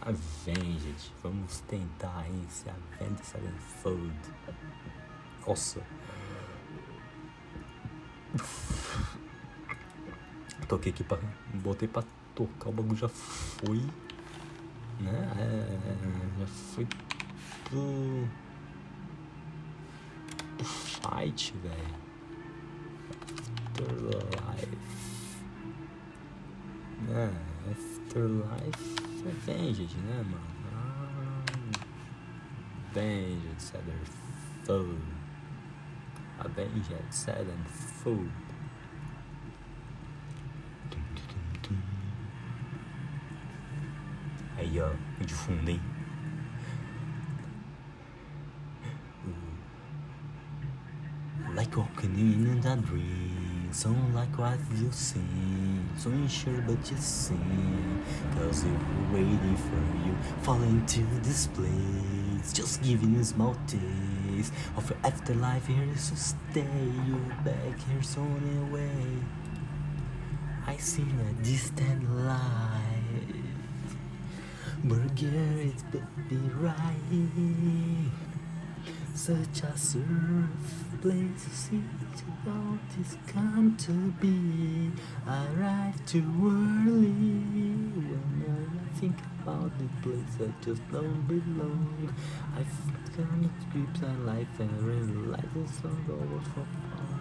Avenged, 0.00 1.12
vamos 1.22 1.60
tentar 1.60 2.18
aí 2.18 2.46
se 2.48 2.68
Avenged 2.68 3.24
Sevenfold. 3.24 4.14
Nossa, 5.46 5.82
Toquei 10.68 10.90
aqui 10.90 11.04
pra. 11.04 11.18
Botei 11.54 11.86
pra 11.86 12.02
tocar, 12.34 12.70
o 12.70 12.72
bagulho 12.72 12.96
já 12.96 13.08
foi 13.08 13.82
né? 15.02 15.32
É, 15.38 16.38
já 16.38 16.46
foi 16.46 16.86
pro. 17.64 18.28
pro 20.56 20.64
fight, 20.64 21.54
velho. 21.62 22.02
Afterlife. 23.72 24.76
Né? 27.08 27.32
Afterlife 27.70 29.02
é 29.26 29.30
Venged, 29.44 29.96
né, 29.98 30.22
mano? 30.22 30.52
Ah, 30.72 31.42
Avenged, 32.90 33.60
Southern 33.60 34.04
Foe. 34.64 34.98
Avenged, 36.38 36.96
Southern 37.10 37.64
Foe. 37.64 38.28
Like 51.54 51.76
walking 51.76 52.14
in 52.16 52.66
a 52.66 52.76
dream, 52.76 53.68
sound 53.72 54.14
like 54.14 54.38
what 54.38 54.58
you 54.78 54.90
sing. 54.90 55.88
So 55.98 56.08
unsure 56.10 56.62
but 56.66 56.90
you 56.90 56.96
sing, 56.96 58.02
cause 58.34 58.64
we're 58.64 59.18
waiting 59.18 59.56
for 59.56 59.82
you. 60.06 60.16
Falling 60.42 60.86
to 60.86 61.02
this 61.22 61.46
place, 61.48 62.52
just 62.52 62.82
giving 62.82 63.16
a 63.16 63.24
small 63.24 63.54
taste 63.66 64.52
of 64.76 64.88
your 64.88 64.98
afterlife 65.04 65.66
here 65.66 65.86
is 65.94 66.10
to 66.10 66.16
stay. 66.16 66.66
You 67.06 67.20
back 67.44 67.78
here 67.88 68.02
so 68.02 68.22
away. 68.22 68.90
I 70.66 70.76
see 70.76 71.02
a 71.02 71.32
distant 71.44 72.10
light, 72.24 72.91
burger 74.84 75.60
it's 75.60 75.82
baby 75.84 76.40
right. 76.58 78.10
Such 79.14 79.62
a 79.62 79.78
surf 79.78 80.02
place 81.00 81.44
to 81.44 81.50
see 81.50 81.82
all 82.46 82.78
this 82.96 83.16
come 83.26 83.76
to 83.78 83.92
be. 84.20 84.90
I 85.26 85.46
arrive 85.54 86.04
too 86.06 86.24
early 86.42 87.12
when 87.94 88.80
I 88.80 88.98
think 88.98 89.16
about 89.42 89.70
the 89.78 89.88
place 90.02 90.36
I 90.40 90.64
just 90.64 90.82
don't 90.90 91.28
belong. 91.28 92.12
Come 93.16 93.42
to 93.42 93.78
grips 93.78 94.00
and 94.00 94.26
life 94.26 94.58
and 94.58 94.82
realize 94.82 95.44
it's 95.54 95.84
not 95.84 95.92
always 96.08 96.46
for 96.48 96.64
far. 96.64 97.20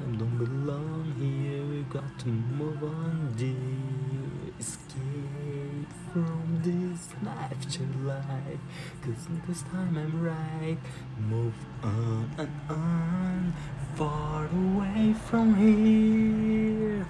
I 0.00 0.04
don't 0.16 0.36
belong 0.36 1.14
here, 1.18 1.64
we 1.64 1.82
got 1.84 2.18
to 2.20 2.28
move 2.28 2.82
on, 2.84 3.34
dear. 3.36 4.31
Escape 4.62 5.90
from 6.12 6.60
this 6.62 7.08
afterlife. 7.26 8.60
Cause 9.02 9.26
this 9.48 9.62
time 9.62 9.96
I'm 9.96 10.22
right. 10.22 10.78
Move 11.18 11.54
on 11.82 12.30
and 12.38 12.50
on, 12.70 13.54
far 13.96 14.46
away 14.46 15.14
from 15.14 15.56
here. 15.56 17.04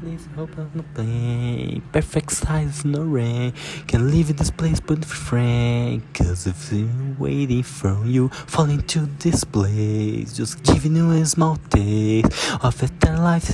Please 0.00 0.28
hope 0.36 0.50
I'm. 0.58 1.82
Perfect 1.92 2.32
size, 2.32 2.84
no 2.84 3.02
rain. 3.02 3.54
Can 3.86 4.10
leave 4.10 4.36
this 4.36 4.50
place 4.50 4.78
but 4.78 5.04
frank. 5.04 6.02
Cause 6.12 6.46
if 6.46 6.70
I'm 6.70 7.18
waiting 7.18 7.62
for 7.62 8.04
you, 8.04 8.28
fall 8.28 8.68
into 8.68 9.06
this 9.20 9.44
place. 9.44 10.36
Just 10.36 10.62
giving 10.64 10.96
you 10.96 11.10
a 11.12 11.24
small 11.24 11.56
taste 11.70 12.30
of 12.62 12.78
that 12.78 13.18
life 13.18 13.44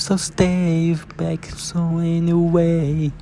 so 0.00 0.16
stay 0.16 0.96
back 1.16 1.44
so 1.46 1.98
anyway. 1.98 3.12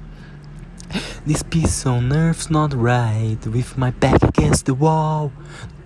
This 1.26 1.42
piece 1.42 1.84
on 1.86 2.12
earth's 2.12 2.50
not 2.50 2.72
right. 2.72 3.38
With 3.46 3.76
my 3.76 3.90
back 3.90 4.22
against 4.22 4.66
the 4.66 4.74
wall, 4.74 5.32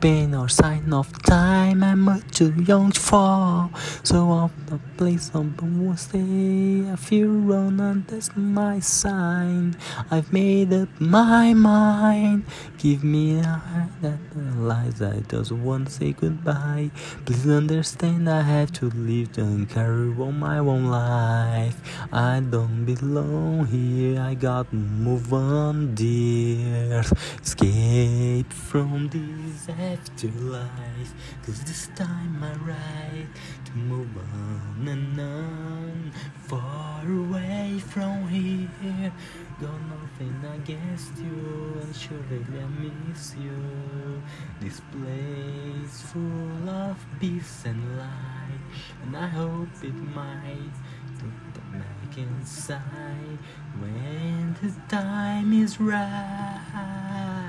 pain 0.00 0.34
or 0.34 0.48
sign 0.48 0.92
of 0.92 1.10
time. 1.22 1.82
I'm 1.82 2.00
much 2.00 2.30
too 2.30 2.52
young 2.62 2.92
fall. 2.92 3.70
So 4.02 4.30
off 4.30 4.52
the 4.66 4.78
place 4.96 5.30
on 5.34 5.54
will 5.78 5.96
stay. 5.96 6.90
I 6.90 6.96
feel 6.96 7.28
wrong, 7.28 7.80
and 7.80 8.06
that's 8.06 8.30
my 8.36 8.80
sign. 8.80 9.76
I've 10.10 10.32
made 10.32 10.72
up 10.72 10.88
my 11.00 11.54
mind. 11.54 12.44
Give 12.78 13.02
me 13.02 13.40
a 13.40 13.44
heart 13.44 13.90
that 14.02 14.18
lies. 14.56 15.02
I 15.02 15.20
just 15.28 15.52
want 15.52 15.86
to 15.88 15.92
say 15.92 16.12
goodbye. 16.12 16.90
Please 17.24 17.48
understand 17.48 18.28
I 18.28 18.42
have 18.42 18.72
to 18.74 18.90
live 18.90 19.36
and 19.38 19.68
carry 19.68 20.10
on 20.16 20.38
my 20.38 20.58
own 20.58 20.86
life. 20.86 21.76
I 22.12 22.40
don't 22.40 22.84
belong 22.84 23.66
here. 23.66 24.20
I 24.20 24.34
got 24.34 24.72
move 24.72 25.32
on, 25.32 25.94
dear. 25.94 27.02
Escape 27.42 28.52
from 28.52 29.08
this 29.08 29.68
afterlife. 29.92 31.12
Cause 31.44 31.60
this 31.64 31.88
time 31.96 32.42
I 32.42 32.52
right 32.72 33.28
to 33.64 33.72
move 33.76 34.10
on 34.16 34.88
and 34.88 35.20
on. 35.20 36.12
Far 36.46 37.02
away 37.04 37.78
from 37.78 38.28
here. 38.28 39.12
Got 39.60 39.80
nothing 39.96 40.38
against 40.54 41.16
you, 41.18 41.80
and 41.82 41.94
surely 41.96 42.44
I 42.52 42.66
miss 42.82 43.34
you. 43.36 44.22
This 44.60 44.80
place 44.92 46.02
full 46.12 46.68
of 46.68 46.96
peace 47.20 47.64
and 47.64 47.98
light, 47.98 48.64
and 49.02 49.16
I 49.16 49.26
hope 49.26 49.68
it 49.82 49.98
might 50.14 50.76
put 51.18 51.54
back 51.72 52.16
inside 52.16 53.38
when 53.80 54.56
the 54.62 54.72
time 54.88 55.52
is 55.52 55.80
right. 55.80 57.47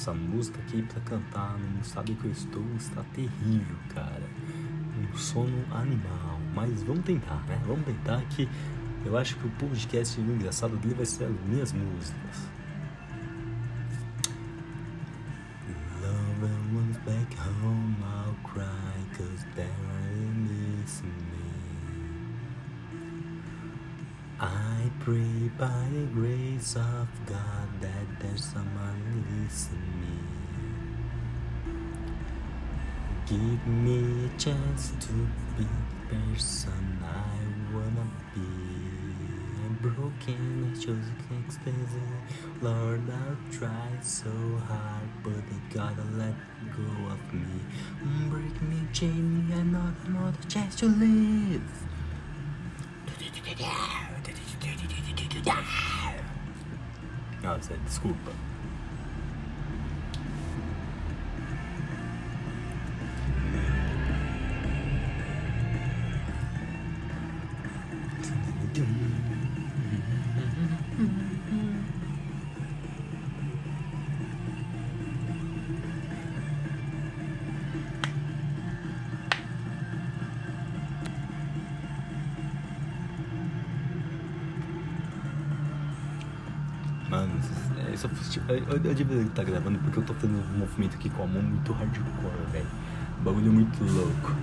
Essa 0.00 0.14
música 0.14 0.58
aqui 0.60 0.80
pra 0.80 0.98
cantar 1.02 1.58
no 1.58 1.78
estado 1.82 2.14
que 2.14 2.24
eu 2.24 2.30
estou 2.32 2.64
está 2.74 3.02
terrível, 3.14 3.76
cara. 3.92 4.26
Um 4.98 5.14
sono 5.14 5.62
animal. 5.70 6.40
Mas 6.54 6.82
vamos 6.84 7.04
tentar, 7.04 7.44
né? 7.46 7.60
Vamos 7.66 7.84
tentar 7.84 8.22
que 8.30 8.48
eu 9.04 9.18
acho 9.18 9.36
que 9.36 9.46
o 9.46 9.50
podcast 9.50 10.18
engraçado 10.18 10.78
dele 10.78 10.94
vai 10.94 11.04
ser 11.04 11.24
as 11.24 11.38
minhas 11.46 11.74
músicas. 11.74 12.48
Love 16.00 16.46
and 16.46 16.78
one's 16.78 16.96
back 17.04 17.36
home, 17.62 17.94
I'll 18.00 18.34
cry 18.42 19.04
cause 19.18 19.44
they're 19.54 19.68
missing 20.34 21.12
me. 21.30 21.50
I 24.40 24.90
pray 25.00 25.50
by 25.58 25.90
the 25.92 26.06
grace 26.14 26.74
of 26.74 27.06
God 27.26 27.68
that 27.82 27.99
there's 28.20 28.44
someone 28.44 29.24
listening 29.42 29.80
me. 30.00 30.18
Give 33.26 33.66
me 33.66 34.26
a 34.26 34.38
chance 34.38 34.92
to 35.00 35.12
be 35.56 35.64
the 35.64 36.14
person 36.14 36.98
I 37.02 37.74
wanna 37.74 38.06
be. 38.34 38.40
I'm 39.64 39.74
broken, 39.80 40.70
I 40.70 40.78
chose 40.78 41.08
expensive. 41.46 42.62
Lord, 42.62 43.02
I've 43.08 43.58
tried 43.58 44.04
so 44.04 44.30
hard, 44.68 45.08
but 45.22 45.36
they 45.48 45.74
gotta 45.74 46.04
let 46.18 46.34
go 46.76 46.90
of 47.10 47.34
me. 47.34 47.60
Break 48.28 48.60
me, 48.62 48.78
chain 48.92 49.48
me, 49.48 49.54
another, 49.54 49.70
not 49.70 50.08
another 50.08 50.48
chance 50.48 50.76
to 50.76 50.86
live. 50.86 51.62
Nossa, 57.42 57.74
desculpa. 57.84 58.30
É, 87.92 87.96
só, 87.96 88.08
eu, 88.48 88.56
eu, 88.56 88.80
eu 88.84 88.94
devia 88.94 89.22
estar 89.22 89.44
gravando 89.44 89.78
porque 89.78 89.98
eu 89.98 90.04
tô 90.04 90.14
fazendo 90.14 90.38
um 90.54 90.58
movimento 90.58 90.94
aqui 90.96 91.10
com 91.10 91.22
a 91.22 91.26
mão 91.26 91.42
muito 91.42 91.72
hardcore, 91.72 92.52
velho. 92.52 92.66
Bagulho 93.22 93.52
muito 93.52 93.84
louco. 93.84 94.34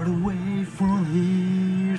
Far 0.00 0.08
away 0.08 0.64
from 0.64 1.04
here. 1.06 1.98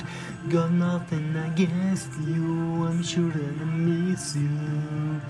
Got 0.50 0.72
nothing 0.72 1.36
against 1.36 2.10
you, 2.28 2.86
I'm 2.88 3.04
sure 3.04 3.30
that 3.30 3.62
I 3.62 3.66
miss 3.66 4.36
you. 4.36 5.22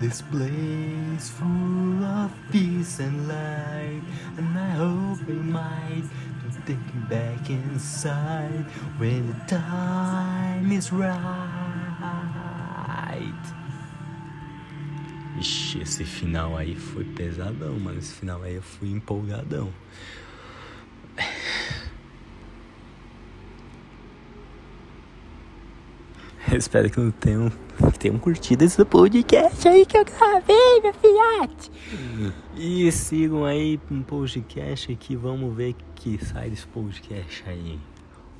This 0.00 0.22
place 0.22 1.30
full 1.30 2.04
of 2.04 2.30
peace 2.52 3.00
and 3.00 3.28
light, 3.28 4.02
and 4.36 4.58
I 4.58 4.70
hope 4.70 5.20
it 5.28 5.44
might 5.44 6.04
take 6.66 6.76
you 6.94 7.00
back 7.08 7.48
inside 7.50 8.64
when 8.98 9.28
the 9.28 9.34
time 9.46 10.70
is 10.70 10.92
right. 10.92 11.14
Ixi, 15.38 15.82
esse 15.82 16.04
final 16.04 16.56
aí 16.56 16.74
foi 16.74 17.04
pesadão, 17.04 17.78
mano. 17.78 17.98
Esse 17.98 18.14
final 18.14 18.42
aí 18.42 18.56
eu 18.56 18.62
fui 18.62 18.90
empolgadão. 18.90 19.72
espero 26.56 26.90
que 26.90 27.12
tenham, 27.20 27.50
que 27.92 27.98
tenham 27.98 28.18
curtido 28.18 28.64
esse 28.64 28.82
podcast 28.84 29.68
aí 29.68 29.84
que 29.84 29.96
eu 29.96 30.04
gravei, 30.04 30.80
meu 30.82 30.94
filhote. 30.94 31.70
E 32.56 32.90
sigam 32.90 33.44
aí 33.44 33.80
um 33.90 34.02
podcast 34.02 34.94
que 34.96 35.14
vamos 35.14 35.54
ver 35.54 35.74
que 35.94 36.22
sai 36.24 36.50
desse 36.50 36.66
podcast 36.66 37.44
aí. 37.46 37.78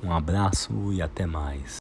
Um 0.01 0.11
abraço 0.11 0.93
e 0.93 1.01
até 1.01 1.25
mais. 1.25 1.77